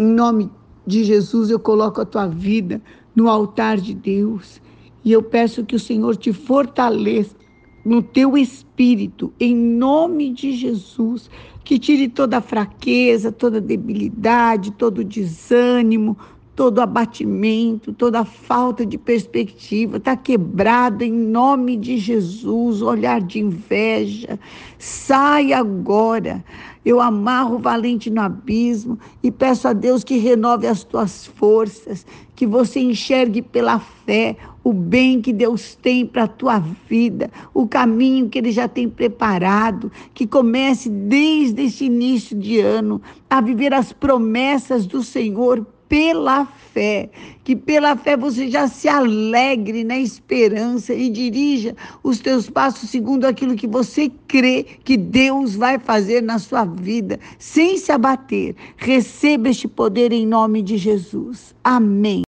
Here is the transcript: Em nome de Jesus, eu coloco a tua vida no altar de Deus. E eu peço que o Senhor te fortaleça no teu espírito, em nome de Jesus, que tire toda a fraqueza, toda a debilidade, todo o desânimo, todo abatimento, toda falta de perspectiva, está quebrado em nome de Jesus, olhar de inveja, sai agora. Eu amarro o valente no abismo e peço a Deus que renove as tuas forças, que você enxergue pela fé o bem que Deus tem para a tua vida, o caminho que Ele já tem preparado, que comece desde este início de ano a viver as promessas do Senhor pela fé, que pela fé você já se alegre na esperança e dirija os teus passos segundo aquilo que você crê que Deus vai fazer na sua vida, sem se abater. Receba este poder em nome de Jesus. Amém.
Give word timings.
Em 0.00 0.06
nome 0.06 0.50
de 0.86 1.04
Jesus, 1.04 1.50
eu 1.50 1.60
coloco 1.60 2.00
a 2.00 2.06
tua 2.06 2.26
vida 2.26 2.80
no 3.14 3.28
altar 3.28 3.76
de 3.76 3.92
Deus. 3.92 4.58
E 5.04 5.12
eu 5.12 5.22
peço 5.22 5.62
que 5.62 5.76
o 5.76 5.78
Senhor 5.78 6.16
te 6.16 6.32
fortaleça 6.32 7.36
no 7.84 8.02
teu 8.02 8.34
espírito, 8.34 9.30
em 9.38 9.54
nome 9.54 10.30
de 10.30 10.52
Jesus, 10.52 11.28
que 11.62 11.78
tire 11.78 12.08
toda 12.08 12.38
a 12.38 12.40
fraqueza, 12.40 13.30
toda 13.30 13.58
a 13.58 13.60
debilidade, 13.60 14.70
todo 14.70 15.00
o 15.00 15.04
desânimo, 15.04 16.16
todo 16.56 16.80
abatimento, 16.80 17.92
toda 17.92 18.24
falta 18.24 18.86
de 18.86 18.96
perspectiva, 18.96 19.98
está 19.98 20.16
quebrado 20.16 21.04
em 21.04 21.12
nome 21.12 21.76
de 21.76 21.98
Jesus, 21.98 22.80
olhar 22.80 23.20
de 23.20 23.38
inveja, 23.38 24.38
sai 24.78 25.52
agora. 25.52 26.42
Eu 26.84 27.00
amarro 27.00 27.56
o 27.56 27.58
valente 27.58 28.08
no 28.08 28.22
abismo 28.22 28.98
e 29.22 29.30
peço 29.30 29.68
a 29.68 29.72
Deus 29.72 30.02
que 30.02 30.16
renove 30.16 30.66
as 30.66 30.82
tuas 30.82 31.26
forças, 31.26 32.06
que 32.34 32.46
você 32.46 32.80
enxergue 32.80 33.42
pela 33.42 33.78
fé 33.78 34.36
o 34.64 34.72
bem 34.72 35.20
que 35.20 35.32
Deus 35.32 35.74
tem 35.74 36.06
para 36.06 36.24
a 36.24 36.28
tua 36.28 36.58
vida, 36.58 37.30
o 37.52 37.66
caminho 37.66 38.28
que 38.28 38.38
Ele 38.38 38.52
já 38.52 38.66
tem 38.66 38.88
preparado, 38.88 39.90
que 40.14 40.26
comece 40.26 40.88
desde 40.88 41.64
este 41.64 41.84
início 41.84 42.36
de 42.36 42.60
ano 42.60 43.00
a 43.28 43.40
viver 43.40 43.74
as 43.74 43.92
promessas 43.92 44.86
do 44.86 45.02
Senhor 45.02 45.66
pela 45.90 46.46
fé, 46.46 47.10
que 47.42 47.56
pela 47.56 47.96
fé 47.96 48.16
você 48.16 48.48
já 48.48 48.68
se 48.68 48.88
alegre 48.88 49.82
na 49.82 49.98
esperança 49.98 50.94
e 50.94 51.10
dirija 51.10 51.74
os 52.00 52.20
teus 52.20 52.48
passos 52.48 52.88
segundo 52.88 53.24
aquilo 53.24 53.56
que 53.56 53.66
você 53.66 54.08
crê 54.28 54.64
que 54.84 54.96
Deus 54.96 55.56
vai 55.56 55.80
fazer 55.80 56.22
na 56.22 56.38
sua 56.38 56.64
vida, 56.64 57.18
sem 57.40 57.76
se 57.76 57.90
abater. 57.90 58.54
Receba 58.76 59.48
este 59.48 59.66
poder 59.66 60.12
em 60.12 60.24
nome 60.24 60.62
de 60.62 60.78
Jesus. 60.78 61.56
Amém. 61.64 62.22